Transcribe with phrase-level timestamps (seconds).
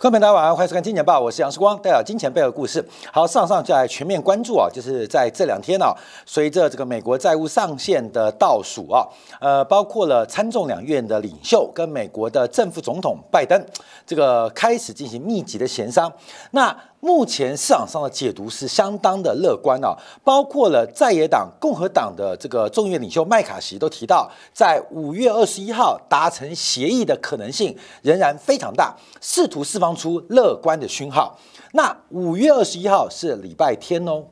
[0.00, 2.82] 各位朋友大家晚上好，欢迎收看《金钱报》，我是杨世光，带来金钱背后的故事。
[3.12, 9.06] 好，上上就来全面关注啊，就是在这两天啊，随着这个美国债务上限的倒数啊，
[9.42, 13.62] 呃，包括了参众两院的领袖跟美国的正副总统拜登，
[14.06, 16.10] 这个开始进行密集的协商。
[16.52, 31.38] 那目前市场上的解读是相当的乐观啊，包括了在野党共和党的这个众议院领袖麦卡锡都提到，在五月二十一号达成协议的可能性仍然非常大，试图释放出乐观的讯号。
[31.72, 34.22] 那五月二十一号是礼拜天哦，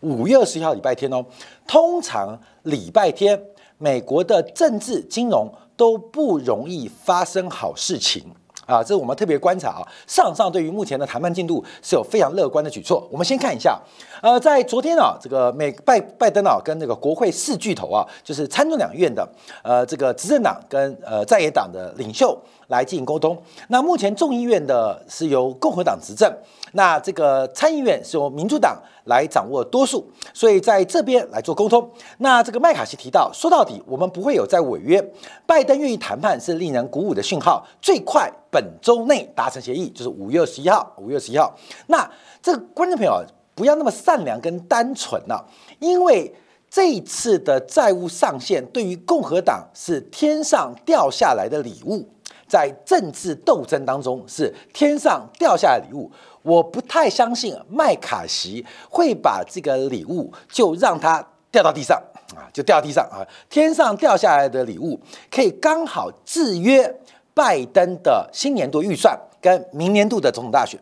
[0.00, 1.24] 五月二十一号礼拜天哦，
[1.66, 3.42] 通常礼拜天
[3.78, 8.22] 美国的政治金融都不容易发生好事情。
[8.66, 9.82] 啊，这是我们特别观察啊。
[10.06, 13.06] 上上对于目前的谈判进度是有非常乐观的举措。
[13.10, 13.80] 我们先看一下，
[14.22, 19.28] 呃，在昨天啊，这个美拜拜登啊跟那个国会四巨头啊，就是参众两院的
[19.62, 22.38] 呃这个执政党跟呃在野党的领袖
[22.72, 23.36] 来进行沟通。
[23.68, 26.34] 那目前众议院的是由共和党执政，
[26.72, 31.88] 那这个参议院是由民主党来掌握多数，所以在这边来做沟通。
[32.18, 35.12] 那这个麦卡锡提到，说到底我们不会有在违约，
[35.46, 38.32] 拜登愿意谈判是令人鼓舞的讯号，最快。
[38.50, 40.92] 本周内达成协议，就是五月十一号。
[40.98, 41.54] 五月十一号，
[41.86, 42.10] 那
[42.42, 43.22] 这个观众朋友
[43.54, 45.42] 不要那么善良跟单纯呐，
[45.78, 46.34] 因为
[46.68, 52.06] 这一次的债务上限对于共和党是天上掉下来的礼物，
[52.52, 56.10] 在政治斗争当中是天上掉下来礼物。
[56.42, 61.96] 我不太相信麦卡锡会把这个礼物就让它掉到地上
[62.36, 65.00] 啊，就掉地上啊，天上掉下来的礼物
[65.30, 66.94] 可以刚好制约。
[67.34, 70.78] 拜登的新年度预算跟明年度的总统大选，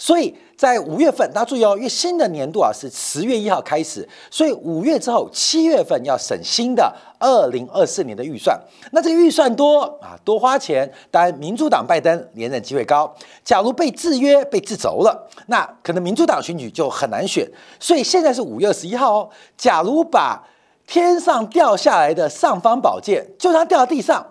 [0.00, 8.58] 所以在五月份，大家注意哦，因为新的年度啊是十月一号开始，所以五月之后七月份要审新的二零二四年的预算。
[8.92, 13.14] 那这个预算多啊，多花钱，当然民主党拜登连任机会高。
[13.44, 17.46] 假如被制约、被制肘了，那可能民主党选举就很难选。
[17.78, 19.28] 所以现在是五月二十一号哦，
[19.58, 20.42] 假如把
[20.86, 24.26] 天上掉下来的尚方宝剑就让它掉到地上。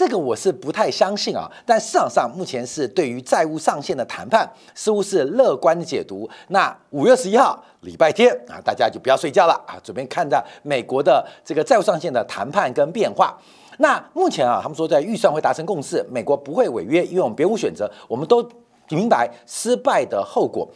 [0.00, 6.26] 这个我是不太相信啊，但市场上目前是对于债务上限的谈判似乎是乐观的解读。
[6.48, 13.38] 那五月十一号礼拜天啊，大家就不要睡觉了啊，准备看着美国的这个债务上限的谈判跟变化。
[13.76, 18.42] 那目前啊，他们说在预算会达成共识，美国不会违约，因为我们别无选择，我们都
[18.88, 20.66] 明白失败的后果。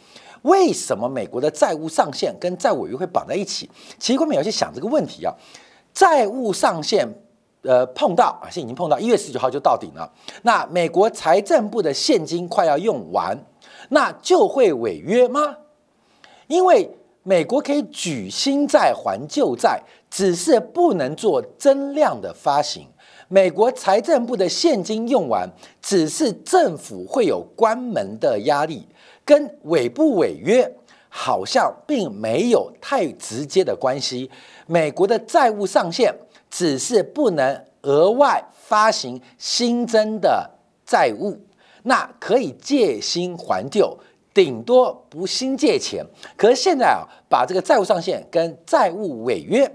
[0.43, 3.67] 为什么美国的债务上限跟债务违约会绑在一起？
[3.97, 5.33] 其实我们要去想这个问题啊，
[5.95, 7.07] 债务上限。
[7.65, 10.07] 呃，碰到啊，现在已经碰到一月十九号就到顶了。
[10.43, 13.35] 那美国财政部的现金快要用完，
[13.89, 15.57] 那就会违约吗？
[16.45, 16.87] 因为
[17.23, 19.81] 美国可以举新债还旧债，
[20.11, 22.87] 只是不能做增量的发行。
[23.27, 25.49] 美国财政部的现金用完，
[25.81, 28.87] 只是政府会有关门的压力，
[29.25, 30.71] 跟违不违约
[31.09, 34.29] 好像并没有太直接的关系。
[34.67, 36.13] 美国的债务上限。
[36.55, 40.49] 只是不能额外发行新增的
[40.85, 41.37] 债务，
[41.83, 43.93] 那可以借新还旧，
[44.33, 46.01] 顶多不新借钱。
[46.37, 49.69] 可是现在啊，把这个债务上限跟债务违约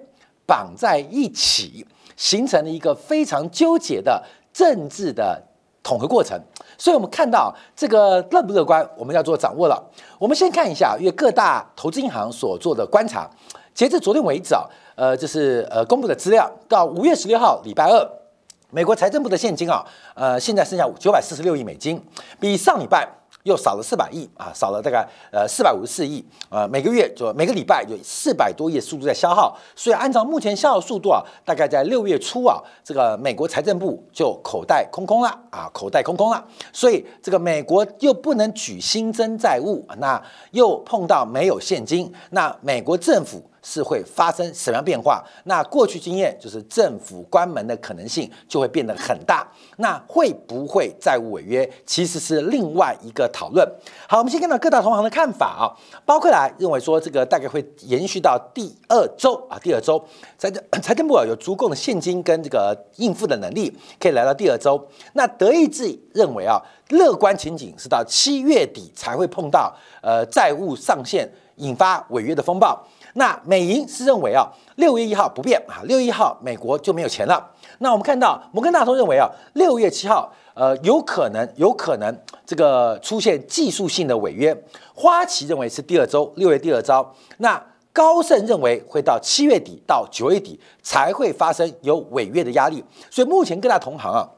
[0.46, 1.86] 绑在一起，
[2.16, 5.38] 形成了一个非常纠结的政治的
[5.82, 6.40] 统合过程。
[6.78, 9.78] 所以，我们看到这个乐不乐观，我们要做掌握了。
[10.18, 13.28] 我们先看一下，因为各大投资银行所做的观察，
[13.74, 14.64] 截至昨天为止啊。
[15.00, 18.06] 呃，这是呃公布的资料，到五月十六号礼拜二，
[18.68, 19.82] 美国财政部的现金啊，
[20.14, 21.98] 呃，现在剩下九百四十六亿美金，
[22.38, 23.08] 比上礼拜
[23.44, 36.44] 又少了四百亿啊，少了大概呃四百五十四亿啊，每个月就每个礼拜有四百多亿的速度在消耗，所以按照目前消耗速度啊，大概在六月初啊，这个美国财政部就口袋空空了啊，口袋空空了，
[36.74, 43.42] 所以这个美国又不能举新增债务，那又碰到没有现金，那美国政府。
[43.62, 45.24] 是会发生什么样变化？
[45.44, 49.46] 那过去经验就是政府关门的可能性就会变得很大。
[49.76, 53.66] 那会不会债务违约，其实是另外一个讨论。
[54.08, 55.64] 好，我们先看到各大同行的看法啊，
[56.04, 60.02] 包括来认为说这个大概会延续到第二周啊，第二周
[60.38, 64.86] 财政 财政部啊有足够的现金跟这个应付的能力，可以来到第二周。
[65.14, 66.60] 那德意志认为啊，
[66.90, 72.86] 乐观情景是到七月底才会碰到呃债务上限引发违约的风暴。
[73.14, 74.46] 那美银是认为啊，
[74.76, 77.50] 六月一号不变啊，六月一号美国就没有钱了。
[77.78, 82.16] 那我们看到摩根大通认为啊，六月七号呃有可能有可能
[82.46, 84.56] 这个出现技术性的违约。
[84.94, 87.06] 花旗认为是第二周，六月第二周。
[87.38, 87.60] 那
[87.92, 92.84] 高盛认为会到七月底到九月底才会发生有违约的压力。
[93.10, 94.28] 所以目前各大同行啊。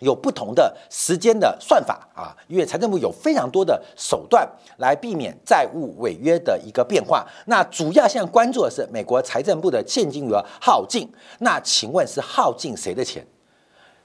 [0.00, 4.46] 有不同的时间的算法啊，因为财政部有非常多的手段
[4.78, 7.26] 来避免债务违约的一个变化。
[7.46, 11.08] 那主要现在关注的是美国财政部的现金额耗尽。
[11.38, 13.24] 那请问是耗尽谁的钱？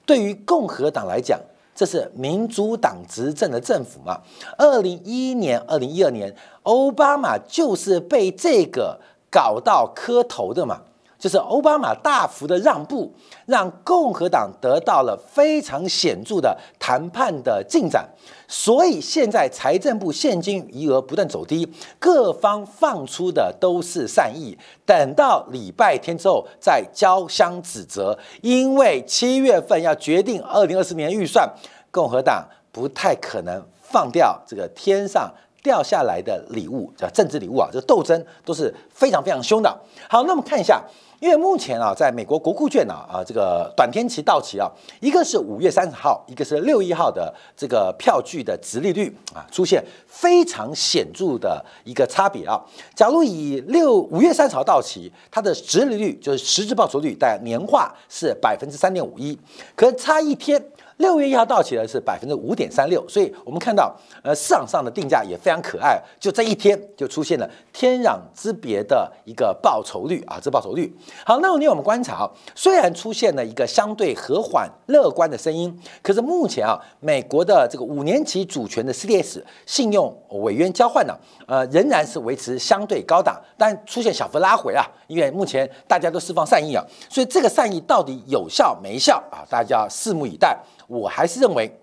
[0.05, 1.39] 对于共和党来讲，
[1.73, 4.21] 这是民主党执政的政府嘛？
[4.57, 6.33] 二零一一年、二零一二年，
[6.63, 8.99] 奥巴马就是被这个
[9.31, 10.81] 搞到磕头的嘛。
[11.25, 13.11] 就是奥巴马大幅的让步，
[13.47, 18.07] 让共和党得到了非常显著的谈判的进展，
[18.47, 21.67] 所以现在财政部现金余额不断走低，
[21.97, 24.55] 各方放出的都是善意，
[24.85, 31.51] 等到礼拜天之后再交相指责，因为七月份要决定二零二四年预算，
[31.89, 35.33] 共和党不太可能放掉这个天上
[35.63, 39.75] 掉下来的礼物，叫政治礼物啊，这个斗争都是非常非常凶的。
[40.07, 40.79] 好，那么看一下。
[41.19, 44.69] 因为目前啊，在美国国库券呢啊这个短天期到期啊，
[44.99, 52.61] 一个是五月三十号，一个是六一号的这个票据的值利率啊，出现非常显著的一个差别啊。
[52.93, 59.37] 假如以六五月三十号到期，它的值利率就是实质报酬率在年化是百分之三点五一，
[59.75, 60.63] 可差一天。
[60.97, 63.93] 六月一号到期的是百分之五点三六，所以我们看到，
[64.23, 70.95] 呃，市场上的定价也非常可爱，就这一天就出现了天壤之别的一个报酬率啊，这报酬率。
[71.25, 81.13] 好，那你我们观察，虽然出现了一个相对和缓乐观的声音，可是目前啊，美国的这个五年期主权的 CDS 信用违约交换呢，
[81.45, 90.57] 呃，仍然是维持相对高档，但出现小幅拉回啊，因为目前大家都释放善意啊，所以这个善意到底有效没效啊，大家拭目以待。
[90.87, 91.79] 我还是认为，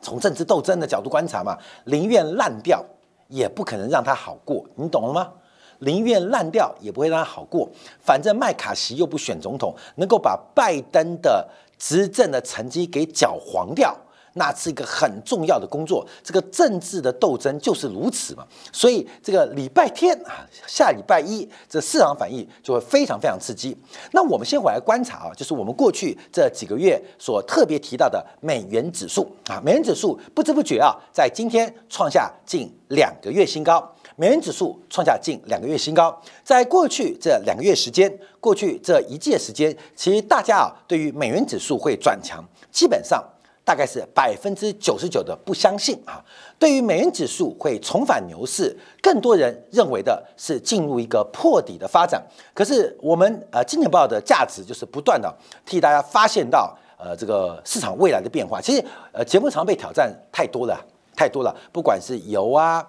[0.00, 2.84] 从政治斗争的角度观察嘛，宁愿烂掉，
[3.28, 5.32] 也不可能让他好过，你懂了吗？
[5.80, 7.68] 宁愿烂掉，也不会让他好过。
[8.00, 11.48] 反正麦卡锡又不选总统，能够把拜登的
[11.78, 13.96] 执政的成绩给搅黄掉。
[14.38, 18.46] 那是一个很重要的工作，这个政治的斗争就是如此嘛。
[18.72, 23.76] 所以这个礼拜天啊，下礼拜一，这市场反应就会非常非常刺激。
[24.12, 33.92] 那我们先回来观察啊，就是我们过去这几个月所特别提到的美元指数啊，美元指数不知不觉啊，在今天创下近两个月新高。
[34.16, 43.22] 美元指数创下近两个月新高，在过去这两个月时间，过去这一届时间，其实大家啊，对于美元指数会转强，基本上。
[43.68, 46.24] 大概是百分之九十九的不相信啊，
[46.58, 52.26] 对于美元指数会重返牛市，更多人认为的是进入一个破底的发展。
[52.54, 55.30] 可是我们呃金钱报的价值就是不断的
[55.66, 58.58] 替大家发现到呃这个市场未来的变化。
[58.58, 58.82] 其实
[59.12, 60.82] 呃节目常被挑战太多了，
[61.14, 62.82] 太多了，不管是油啊，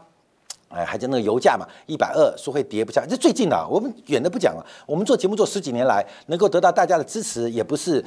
[0.69, 4.65] 哎还就那个油价嘛，一百二说会跌不下，这最近的我们远的不讲了。
[4.85, 8.01] 我们做节目做十几年来，能够得到大家的支持，也不是。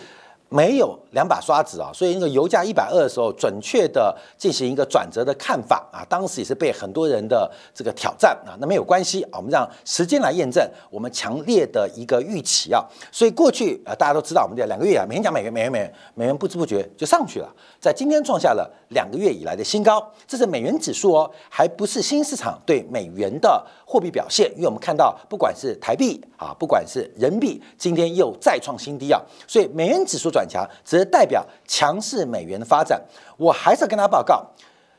[0.52, 17.50] 没有两把刷子啊，所以那个油价一百二的时候，准确的进行一个转折的看法啊，当时也是被很多人的这个挑战啊，那没有关系啊，我们让时间来验证我们强烈的一个预期啊，所以过去啊，大家都知道我们这两个月啊，每天讲美元，美元，美元，美元不知不觉就上去了，
[17.80, 30.41] 在今天创下了两个月以来的新高，这是美元指数哦，还不是新市场对美元的货币表现，因为我们看到不管是台币啊，不管是人民币，今天又再创新低啊，所以美元指数转。
[30.42, 33.00] 转强只是代表强势美元的发展，
[33.36, 34.44] 我还是跟大家报告，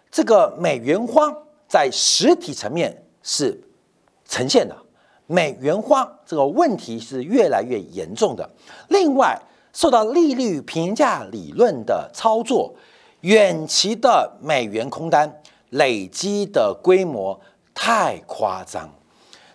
[0.10, 1.36] 这个美元荒
[1.68, 3.60] 在实体层面是
[4.26, 4.76] 呈现的，
[5.28, 8.50] 美元荒这个问题是越来越严重的。
[8.88, 9.38] 另外，
[9.74, 12.74] 受到利率评价理论的操作，
[13.22, 17.40] 远期的美元空单累积的规模
[17.74, 18.90] 太夸张，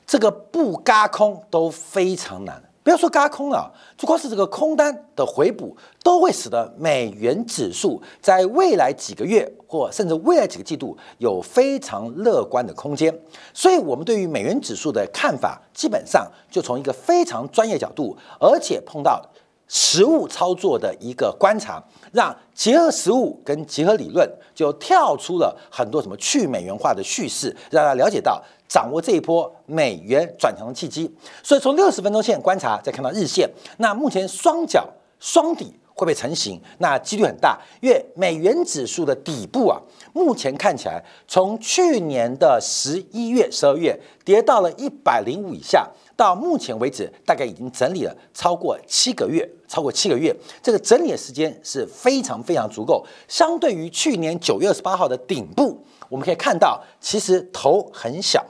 [0.06, 2.62] 这个不嘎空都非常难。
[2.88, 13.14] 不要说嘎空了，就光是这个空单的回补，都会使得美元指数在未来几个月或甚至未来几个季度有非常乐观的空间。
[13.52, 19.22] 所以，我们对于美元指数的看法，基本上就从一个非常专业角度，而且碰到
[19.68, 21.80] 实物操作的一个观察，
[22.12, 28.42] 让结合实物跟结合理论，就跳出了很多什么去美元化的叙事，让大家了解到。
[28.68, 31.10] 掌握这一波美元转强的契机，
[31.42, 33.48] 所以从六十分钟线观察，再看到日线，
[33.78, 34.86] 那目前双脚
[35.18, 36.60] 双底会不会成型？
[36.76, 39.80] 那几率很大，因为美元指数的底部啊，
[40.12, 58.44] 目前看起来从去年的十一月、十二月跌到了一百零五以下，到目前为止大概已经整理了超过七个月，超过七个月，这个整理的时间是非常非常足够，相对于去年九月二十八号的顶部，我们可以看到，其实头很小。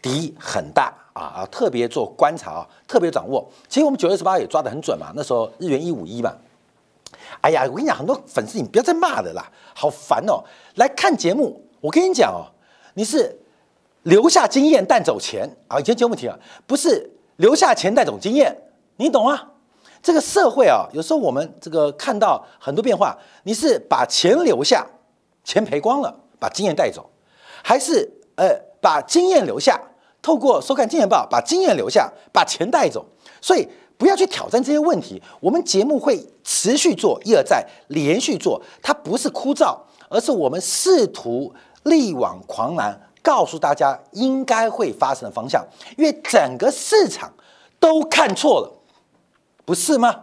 [0.00, 1.46] 底很大啊啊！
[1.50, 3.44] 特别做观察啊，特别掌握。
[3.68, 6.32] 其实我们九月十八也抓得很准嘛，那时候日元一五一嘛。
[7.40, 10.44] 哎呀，我跟你讲，很多粉丝你不要再骂了啦，好烦哦！
[10.76, 12.46] 来看节目，我跟你讲哦，
[12.94, 13.36] 你是
[14.08, 15.78] 留下经验带走钱啊。
[15.78, 16.36] 以前节目提啊，
[16.66, 18.56] 不是留下钱带走经验，
[18.96, 19.52] 你懂啊？
[20.02, 24.86] 这个社会啊，有时候我们这个看到很多变化，你是把钱留下，
[25.44, 27.08] 钱赔光了，把经验带走，
[27.62, 28.48] 还是呃
[28.80, 29.80] 把经验留下，
[30.22, 33.06] 透过收看《经验报》把经验留下，把钱带走？
[33.40, 33.68] 所以。
[33.98, 38.62] 不要去挑战这些问题，我们节目会持续做，一而再，连续做。
[38.80, 39.76] 它不是枯燥，
[40.08, 45.64] 而是我们试图力挽狂澜，告诉大家应该会发生的方向。
[45.96, 47.32] 因为整个市场
[47.80, 48.72] 都看错了，
[49.64, 50.14] 不是吗？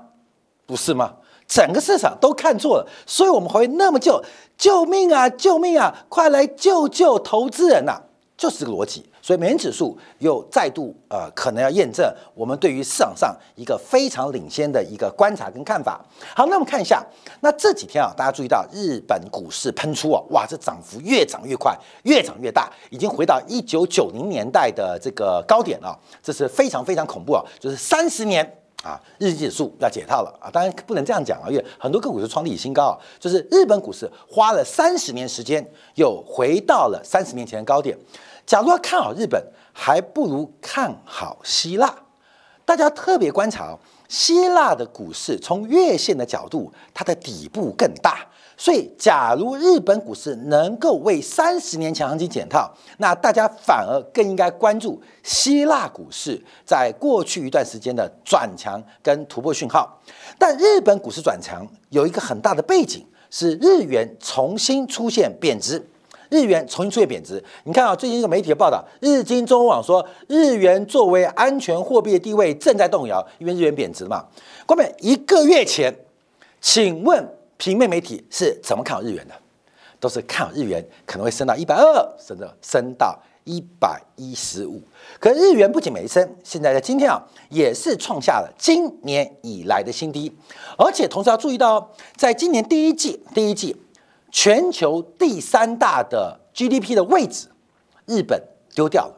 [0.65, 1.15] 不是吗？
[1.47, 4.23] 整个市场都看错了，所以我们会那么救
[4.57, 5.29] 救命啊！
[5.29, 6.05] 救命啊！
[6.09, 8.01] 快来救救投资人呐！
[8.37, 9.05] 就是这个逻辑。
[9.21, 15.99] 所以美元指数又再度呃，可能要验证我们对于市场上一个非常领先的一个观察跟看法。
[16.35, 17.03] 好，那我们看一下，
[17.41, 35.65] 那这几天啊，大家注意到日本股市喷出啊，哇，这涨幅越涨越快，越涨越大，已经回到一九九零年代的这个高点了，这是非常非常恐怖啊，就是三十年啊，日经指数要解套了啊，当然不能这样讲啊，因为很多个股是创历史新高啊，就是日本股市花了三十年时间
[35.95, 37.97] 又回到了三十年前的高点。
[38.45, 41.93] 假如要看好日本，还不如看好希腊。
[42.63, 48.27] 大家特别观察哦，希腊的股市从月线的角度，它的底部更大。
[48.57, 60.01] 所以，假如日本股市能够为三十年强行情解套，那大家反而更应该关注希腊股市在过去一段时间的转强跟突破讯号。
[60.37, 65.85] 但日本股市转强有一个很大的背景，是日元重新出现贬值。
[66.31, 74.25] 日元重新出现贬值，你看啊，最近一个媒体的报道，日经中文网说，日元作为安全货币的地位正在动摇，因为日元贬值嘛。
[74.65, 75.95] 关妹，一个月前，
[76.59, 77.29] 请问
[77.65, 79.33] 平面媒体是怎么看好日元的？
[79.99, 84.79] 都是看好日元可能会升到一百二，甚至升到一百一十五。
[85.19, 87.19] 可日元不仅没升，现在在今天啊，
[87.49, 90.31] 也是创下了今年以来的新低，
[90.77, 93.75] 而且同时要注意到，在今年第一季，第一季。
[94.29, 97.47] 全球第三大的 GDP 的位置，
[98.05, 98.39] 日本
[98.75, 99.15] 丢掉了。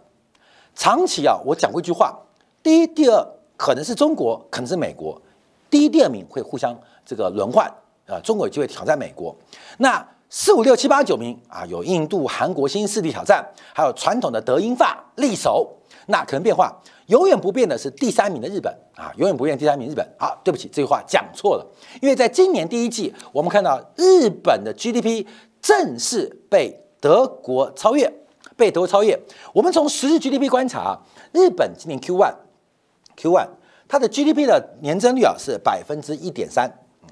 [0.74, 2.18] 长期啊，我讲过一句话：
[2.63, 3.27] 第一、第二
[3.58, 5.22] 可能是中国，可能是美国。
[5.70, 6.74] 第一、第二名会互相
[7.06, 7.70] 这个轮换
[8.07, 9.35] 啊，中国有机会挑战美国。
[9.77, 15.73] 那四五六七八九名啊，有印度、韩国新势力挑战，还有传统的德英法力守。
[16.07, 16.73] 那可能变化。
[17.07, 20.05] 永远不变的是第三名的日本啊，永远不变第三名日本。
[20.19, 21.65] 好，对不起，这句话讲错了。
[22.01, 25.25] 因为在今年第一季，我们看到日本的 GDP
[25.61, 28.11] 正式被德国超越，
[28.57, 29.17] 被德国超越。
[29.53, 30.99] 我们从实际 GDP 观察，
[31.31, 33.47] 日本今年 Q one，Q one
[33.87, 36.69] 它的 GDP 的年增率啊是百分之一点三，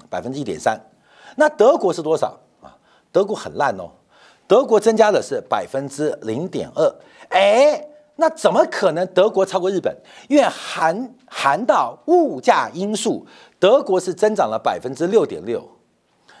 [0.08, 0.80] 百分之一点三。
[1.36, 2.76] 那德国是多少啊？
[3.12, 3.90] 德国很烂哦，
[4.46, 6.94] 德国增加的是百分之零点二。
[7.30, 7.88] 哎。
[8.18, 9.94] 那怎么可能德国超过日本？
[10.26, 13.26] 因为含含到物价因素，
[13.58, 15.62] 德国是增长了百分之六点六，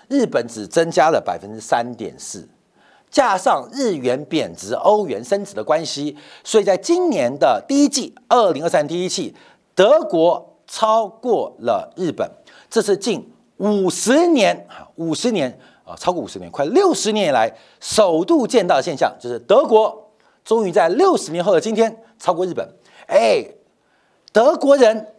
[0.08, 2.48] 日本只增加了百分之三点四，
[3.10, 9.36] 加上日元贬值、欧元升值的关系，所以在今年的第一季，二零二三第一季，
[9.74, 12.26] 德国超过了日本，
[12.70, 20.04] 这是近五十年啊，五十年啊，超过五十年，快六十年以来首度见到的现象，就是德国。
[20.44, 22.64] 终于在六十年后的今天超过日本，
[23.08, 23.44] 哎，
[24.30, 25.12] 德国人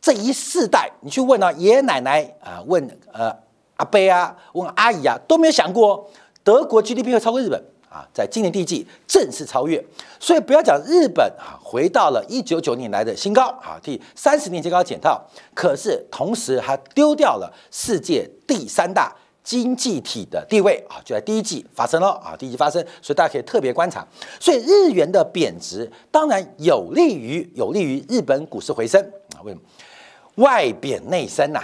[0.00, 3.30] 这一世代，你去问啊爷爷奶奶啊，问呃
[3.76, 6.08] 阿伯啊，问阿姨啊，都没有想过
[6.42, 9.82] 德国 GDP 会超过日本啊，在今年第一季正式超越。
[10.20, 15.24] 所以不要讲日本啊，回到了一九九年来的新高啊，替三十年前高检套，
[15.54, 19.14] 可是同时还丢掉了世界第三大。
[19.46, 24.04] 经济体的地位啊，就在第一季发生了啊，第一季发生，所以大家可以特别观察。
[24.40, 29.00] 所以日元的贬值当然有利于有利于日本股市回升
[29.36, 29.38] 啊。
[29.44, 29.62] 为什么？
[30.42, 31.60] 外贬内升呐，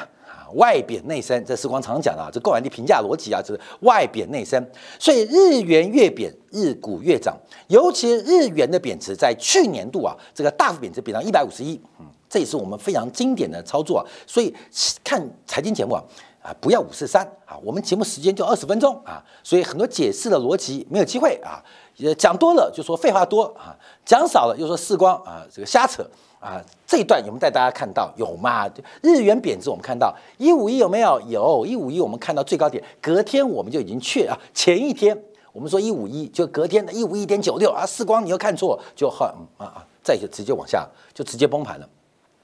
[0.54, 4.64] 外贬内升，这时光常讲的啊，这购买力评价逻辑啊，就是外贬内升。
[4.98, 7.36] 所以日元越贬，日股越涨。
[7.68, 14.06] 尤其日元的贬值，在去年度啊，这个大幅贬值，贬到一百五十一，嗯，这也是我们非常经典的操作。
[14.26, 14.54] 所以
[15.02, 16.02] 看财经节目啊。
[16.42, 17.56] 啊，不要五四三啊！
[17.62, 21.62] 我们节目时间就二十分钟啊，所以很多解释的逻辑没有机会啊。
[21.94, 26.04] 也讲多了就说废话多啊，讲少了又说四光啊，这个瞎扯
[26.42, 26.62] 啊。
[26.86, 28.12] 这一段有没有带大家看到？
[28.18, 28.68] 有吗？
[29.00, 31.18] 日元贬值，我们看到一五一有没有？
[31.22, 34.38] 有一五一，我们看到最高点，隔天我们就已经去啊。
[34.52, 35.18] 前一天
[35.54, 37.86] 我们说一五一，就隔天的一五一点九六啊。
[37.86, 41.88] 四光你又看错，就很啊啊，再就直接往下，就直接崩盘了。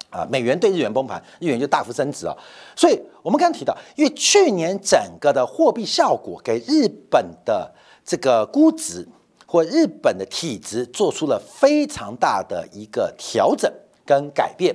[0.08, 2.34] 啊，美元对日元崩盘，日元就大幅升值啊。
[2.74, 7.70] 所以我们刚刚提到，因为去年整个的货币效果给日本的
[8.02, 9.06] 这个估值
[9.44, 13.70] 或日本的体质做出了非常大的一个调整
[14.08, 14.74] 跟改变。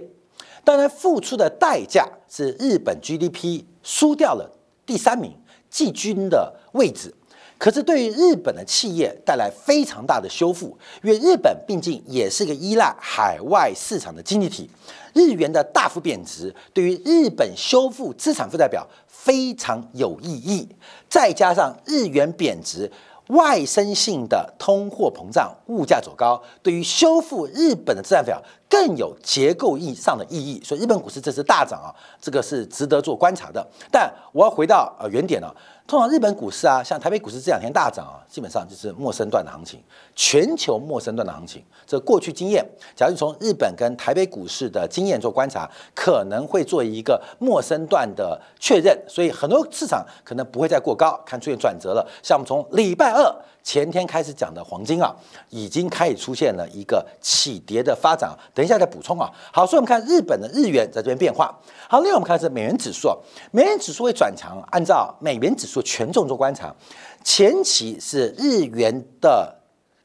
[0.63, 4.47] 当然，付出的代价是日本 GDP 输掉了
[4.85, 5.35] 第三名
[5.71, 7.11] 季军的位置。
[7.57, 14.69] 可是对于日本的企业带来非常大的修复，因为日本毕竟也是个依赖海外市场的经济体，
[15.13, 20.67] 日元的大幅贬值对于日本修复资产负债表非常有意义。
[21.09, 22.91] 再加上日元贬值，
[23.27, 30.61] 外生性的通货膨胀、物价走高，对于修复日本的资产表更有结构意义上的意义。
[30.63, 33.65] 所以日本股市这次大涨啊，这个是值得做观察的。
[33.91, 35.55] 但我要回到呃原点了。
[35.85, 39.81] 通常日本股市啊，像台北股市这两天大涨啊，基本上就是陌生段的行情，
[40.15, 41.63] 全球陌生段的行情。
[41.85, 52.09] 这过去经验，假如从日本跟台北股市的经验做观察，可能会做一个陌生段的确认，所以很多市场可能不会再过高，看出现转折了。
[52.23, 53.35] 像我们从礼拜二。
[53.63, 55.15] 前天开始讲的黄金啊，
[55.49, 58.37] 已经开始出现了一个起跌的发展。
[58.53, 59.31] 等一下再补充啊。
[59.53, 61.57] 好，所以我们看日本的日元在这边变化。
[61.89, 63.17] 好，另外我们看是美元指数，
[63.51, 64.61] 美元指数会转强。
[64.71, 66.75] 按照美元指数权重做观察，
[67.23, 69.55] 前期是日元的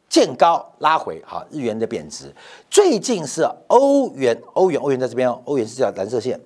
[0.08, 2.32] 见高拉回，好，日元的贬值。
[2.70, 6.40] 最近是欧元，欧元，欧元在这边，欧元是这条蓝色线。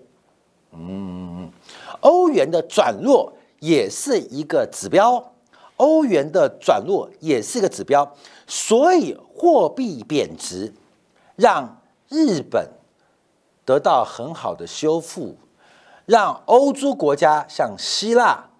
[0.73, 1.53] 嗯，
[2.01, 5.32] 欧元的转弱也是一个指标。
[5.77, 8.15] 欧元的转弱也是个指标，
[8.47, 10.73] 所以货币贬值
[11.37, 12.69] 让日本
[13.65, 15.37] 得到很好的修复，
[16.07, 18.51] 让欧洲国家像希腊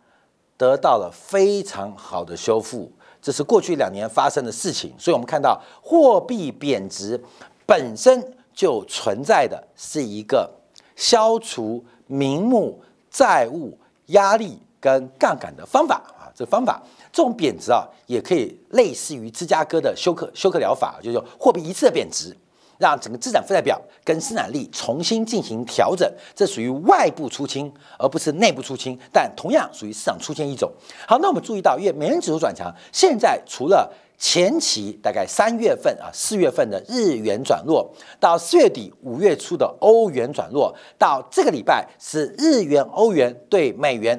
[0.57, 2.91] 得到了非常好的修复，
[3.21, 4.95] 这是过去两年发生的事情。
[4.99, 7.23] 所以我们看到货币贬值
[7.67, 10.51] 本身就存在的是一个
[10.97, 16.83] 消除名目债务压力跟杠杆的方法啊，这方法。
[17.13, 22.35] 这种贬值啊，也可以类似于芝加哥的休克休克疗法，就是货币一次的贬值，
[22.79, 26.11] 让整个资产负债表跟生产力重新进行调整。
[26.35, 30.73] 这属于外部出清，而不是内部出清，但同样属于市场出现一种。
[31.07, 44.19] 好，那我们注意到，因为美元指数转强，现在除了前期大概三月份啊、四月份的日元转弱，到四月底、五月初的欧元转弱，到这个礼拜是日元、欧元对美元。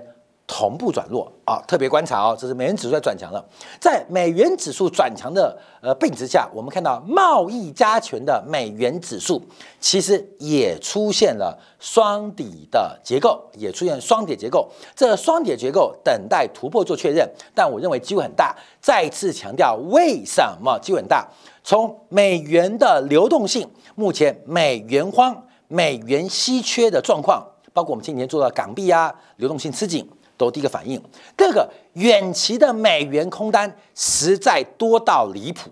[0.55, 3.43] 同步转弱啊，特别观察哦，这是美元指数在转强了。
[3.79, 9.41] 在美元指数转强的呃背景之下，我们看到贸易加权的美元指数
[9.79, 14.69] 其实也出现了双底的结构，也出现双底结构。
[14.95, 18.55] 这双底结构等待突破做确认，但我认为机会很大。
[18.79, 21.27] 再次强调，为什么机会很大？
[21.63, 25.35] 从美元的流动性，目前美元荒、
[25.67, 30.07] 美元稀缺的状况，包括我们今年做到港币啊流动性吃紧。
[30.37, 31.01] 都第一个反应，
[31.37, 35.69] 第二个远期的美元空单实在多到离谱，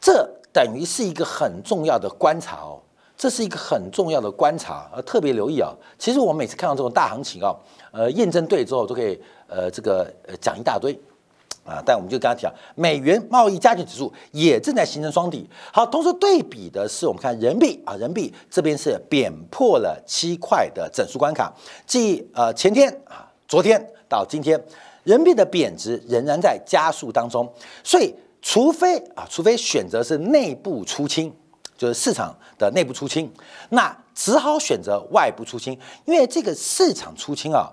[0.00, 2.80] 这等于是一个很重要的观察哦，
[3.16, 5.74] 这是一个很重要的观察，呃，特别留意啊。
[5.98, 7.54] 其实我每次看到这种大行情啊，
[7.90, 10.98] 呃，验证对之后都可以呃这个呃讲一大堆
[11.64, 15.46] 啊，但我们就跟他讲，美元贸易加权指数也正在形成双底。
[15.72, 21.52] 好，同时对比的是我们看人民币啊，人民币这边是贬破了七块的整数关卡，
[21.84, 23.92] 即呃前天啊，昨天。
[24.08, 24.60] 到今天，
[25.04, 27.50] 人民币的贬值仍然在加速当中，
[27.82, 31.34] 所以除非啊，除非选择是内部出清，
[31.76, 33.32] 就是市场的内部出清，
[33.70, 37.70] 那只好选择外部出清，因为这个市场出清啊，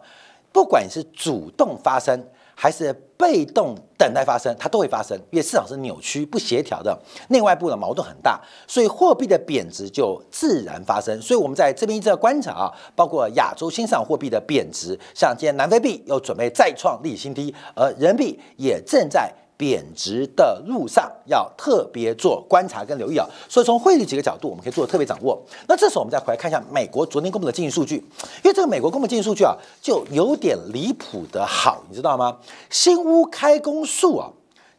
[0.52, 2.28] 不管是主动发生。
[2.56, 6.98] 还是被动等待发生，它都会发生，因为市场是扭曲不协调的，
[7.30, 11.22] 内外部的矛盾很大，所以货币的贬值就自然发生。
[11.22, 19.34] 所以我们在这边一直在观察啊，包括亚洲新市场货币的贬值，像今天南非币又准备再创历史新低，而人民币也正在。
[19.56, 25.42] 贬值的路上要特别做观察跟留意啊，所以从汇率几个角度，我们可以做特别掌握。
[25.68, 27.96] 那这时候我们再回来看一下美国昨天公布的经济数据，
[28.44, 32.40] 因为这个美国公布经济数据啊，就有点离谱的好，你知道吗？
[32.70, 34.32] 新屋开工数啊，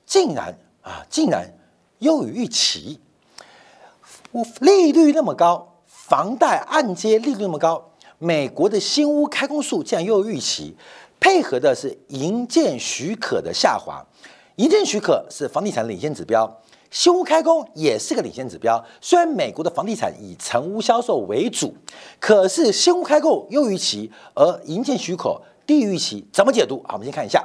[0.05, 1.51] 竟然啊，竟然
[2.01, 3.01] 优于预期，
[4.61, 10.77] 利率那么高，房贷按揭利率那么高，美国的新屋开工数竟然优于预期，
[11.21, 14.05] 配合的是营建许可的下滑。
[14.57, 18.83] 营建许可是房地产领先指标，新屋开工也是个领先指标。
[19.01, 21.75] 虽然美国的房地产以成屋销售为主，
[22.21, 26.81] 可是新屋开工优于期，而营建许可低于其，怎么解读？
[26.87, 27.45] 好，我们先看一下。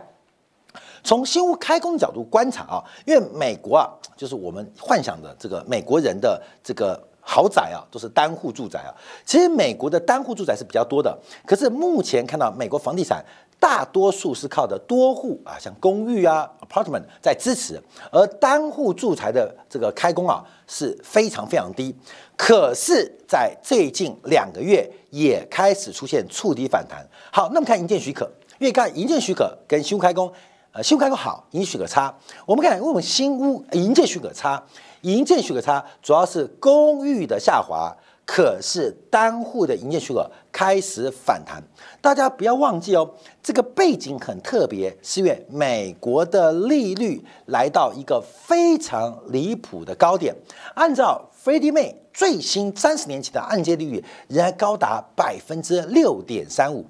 [1.03, 7.07] 从新屋开工的角度观察啊，因为美国啊，就是我们幻想的这个美国人的这个。
[7.21, 8.89] 豪宅啊，都是单户住宅啊。
[9.23, 13.23] 其实美国的单户住宅是比较多的，可是目前看到美国房地产
[13.59, 21.93] 大多数是靠的多户啊，像公寓啊 apartment 在支持，而单户住宅的这个开工啊是非常非常低。
[22.37, 27.05] 可是，在最近两个月也开始出现触底反弹。
[27.33, 30.31] 好，那么看营建许可，因为看营建许可跟新屋开工，
[30.71, 32.17] 呃，新屋开工好，营建许可差。
[32.45, 34.63] 我们看，因为我们新屋营建许可差。
[35.01, 37.95] 营建许可差，主要是公寓的下滑，
[38.31, 41.63] 可是单户的营业许可开始反弹。
[41.99, 43.09] 大家不要忘记哦，
[43.41, 50.35] 这个背景很特别，是因为美国的利率来到一个非常离谱的高点。
[50.75, 56.85] 按照 Freddie Mae 最新三十年期的按揭利率，仍然高达百分之六点三五。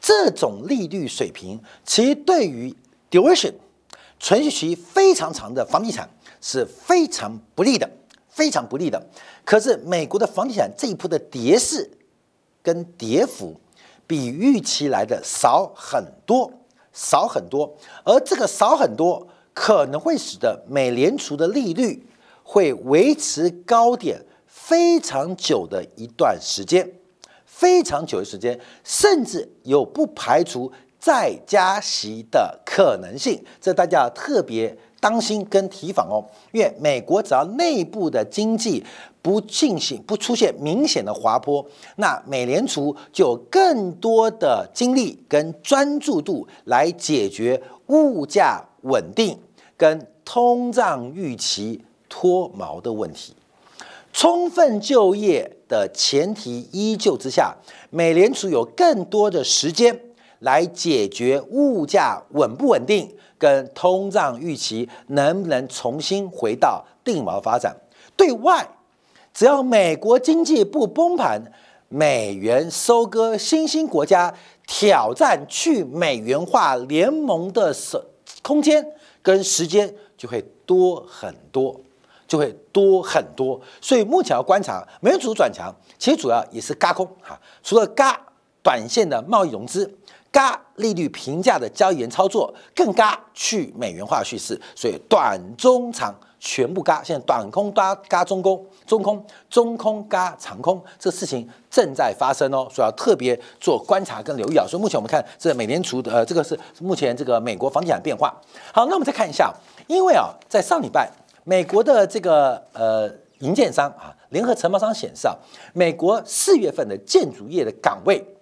[0.00, 2.72] 这种利率水平，其对于
[3.10, 3.54] duration
[4.20, 6.08] 存续期非常长的房地产。
[6.46, 7.88] 是非常不利的，
[8.34, 9.00] 非常不利的。
[9.44, 11.88] 可是美国的房地产这一波的跌势
[12.60, 13.54] 跟跌幅，
[14.08, 16.50] 比预期来的少很多，
[16.92, 17.76] 少很多。
[18.04, 22.04] 而这个少很多，可能会使得美联储的利率
[22.42, 26.90] 会维持高点非常久的一段时间，
[27.46, 33.44] 非常久的时间，甚至有不排除再加息的可能性。
[33.60, 34.76] 这大家特别。
[35.04, 38.82] 当心跟提防哦，因为美国只要内部的经济
[39.20, 41.62] 不进行不出现明显的滑坡，
[41.96, 49.38] 那美联储就有更多的精力跟专注度来解决物价稳定
[49.76, 53.34] 跟通胀预期脱毛的问题。
[54.10, 57.54] 充分就业的前提依旧之下，
[57.90, 60.00] 美联储有更多的时间
[60.44, 63.10] 来解决物价稳不稳定。
[63.36, 67.76] 跟通胀预期能不能重新回到定锚发展？
[68.16, 68.66] 对外，
[69.34, 71.42] 只要美国经济不崩盘，
[71.88, 74.32] 美元收割新兴国家，
[74.66, 78.00] 挑战去美元化联盟的时
[78.40, 78.86] 空间
[79.20, 81.78] 跟时间就会多很多，
[82.26, 83.60] 就会多很多。
[83.82, 88.18] 所以目前要观察美元主转强，其实主要也是嘎空哈，除了嘎
[88.62, 89.94] 短线的贸易融资。
[90.34, 97.00] 嘎利率平价的交易员操作，更嘎去美元化叙事，所以短中长全部嘎。
[97.04, 104.66] 现在短空嘎嘎中空，中空中空嘎长空，这个事情正在发生哦，所以要特别做观察跟留意啊。
[104.66, 108.34] 所以目前我们看这美联储的呃，这个是目前这个美国房地产变化。
[108.72, 109.54] 好，那我们再看一下，
[109.86, 111.08] 因为啊，在上礼拜
[111.44, 115.36] 美国的这个呃营建商啊，联合承包商显示啊，
[115.72, 118.33] 美国四月份的建筑业的岗位。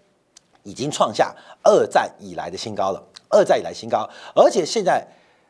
[0.62, 5.07] 已经创下二战以来的新高了，二战以来新高，而且现在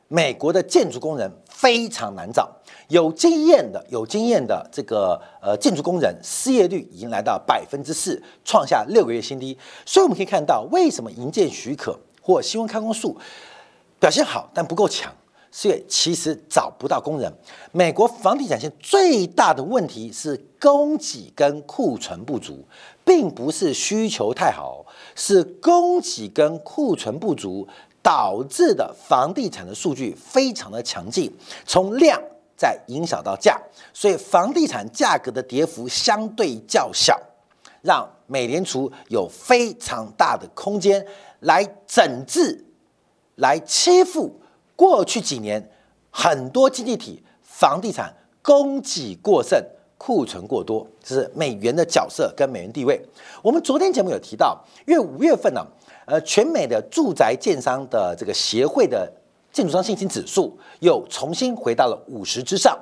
[0.09, 2.51] 美国的建筑工人非常难找，
[2.89, 9.57] 有经验的有经验的这个呃建筑工人失业率已经来到百分之四，创下六个月新低。
[9.87, 13.19] 所以我们可以看到，为什么营建许可或新闻开工数
[13.99, 15.13] 表现好但不够强，
[15.53, 17.33] 是因为其实找不到工人。
[17.71, 22.65] 美国房地产现最大的问题是供给跟库存不足。
[23.05, 24.87] 并不是需求太好，
[25.17, 27.67] 是供给跟库存不足
[28.01, 31.29] 导致的房地产的数据非常的强劲，
[31.67, 32.17] 从量
[32.57, 33.61] 再影响到价，
[33.93, 37.21] 所以房地产价格的跌幅相对较小，
[37.83, 41.05] 让美联储有非常大的空间
[41.41, 42.65] 来整治、
[43.35, 44.33] 来欺负
[44.77, 45.71] 过去几年
[46.11, 49.63] 很多经济体房地产供给过剩。
[50.05, 53.01] 库存过多，这是美元的角色跟美元地位。
[53.41, 55.65] 我们昨天节目有提到，因为五月份呢，
[56.07, 59.09] 呃，全美的住宅建商的这个协会的
[59.53, 62.77] 建筑商信心指数又重新回到了五十之上，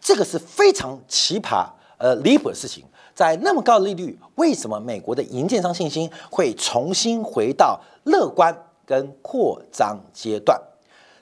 [0.00, 1.64] 这个是非常奇葩、
[1.96, 2.84] 呃离谱的事情。
[3.14, 8.52] 在那么高的利率，为什么美国的营建商信心会重新回到乐观
[8.84, 10.60] 跟扩张阶段？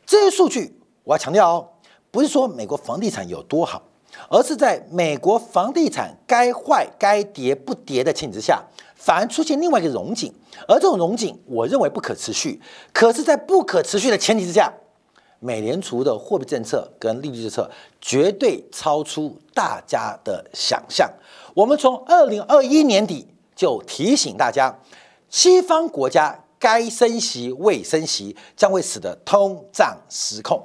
[0.07, 1.69] 这些数据我要强调哦，
[2.11, 3.83] 不是说美国房地产有多好。
[4.29, 8.63] 而是在美国房地产该坏该跌不跌的情景之下，
[8.95, 10.31] 反而出现另外一个融景，
[10.69, 12.61] 而这种融景，我认为不可持续。
[12.93, 14.71] 可是，在不可持续的前提之下，
[15.41, 17.71] 美联储的货币政策跟利率政策
[18.03, 21.11] 绝对超出大家的想象。
[21.55, 24.79] 我们从二零二一年底就提醒大家，
[25.31, 30.65] 西方国家该升息未升息，将会使得通胀失控。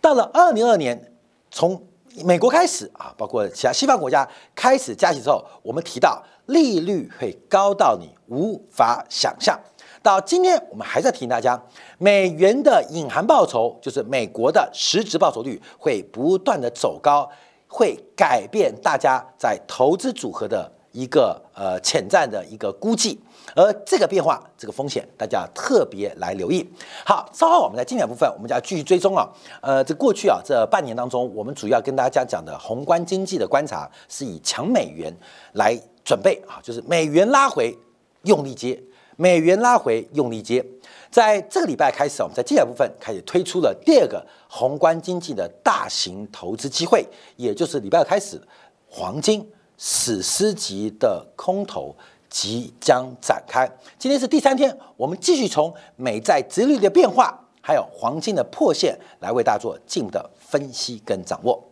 [0.00, 1.12] 到了二零二年，
[1.48, 1.80] 从
[2.24, 9.56] 美国开始啊，包括其他西方国家开始加息之后，我们提到利率会高到你无法想象。
[10.02, 11.62] 到今天，我们还在提醒大家，
[11.98, 17.30] 美元的隐含报酬就是美国的实质报酬率会不断的走高，
[17.68, 23.18] 会改变大家在投资组合的一个呃潜在的一个估计。
[23.54, 26.66] 而这个变化，这个风险，大家特别来留意。
[27.04, 29.28] 好，稍后我们在经典部分，我们就要继续追踪啊。
[29.60, 35.12] 呃，这过去啊，这半年当中，我们主要跟大家讲的宏观经济的观察，是以强美元
[35.54, 37.76] 来准备啊，就是美元拉回
[38.22, 38.80] 用力接，
[39.16, 40.64] 美元拉回用力接。
[41.10, 47.04] 在这个礼拜开始，我们在经典部分开始推出了第二个宏观经济的大型投资机会，
[47.36, 48.40] 也就是礼拜二开始，
[48.88, 49.46] 黄金
[49.84, 51.92] 史诗级的空头。
[52.34, 53.70] 即将展开。
[53.98, 61.62] 今天是第三天，我们继续从美债殖率的变化，还有黄金的破线，来为大家做进的分析跟掌握。